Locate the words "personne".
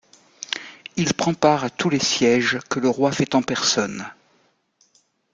3.43-4.07